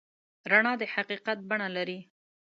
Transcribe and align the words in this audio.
رڼا 0.51 0.73
د 0.81 0.83
حقیقت 0.93 1.37
بڼه 1.49 1.67
لري. 1.75 1.99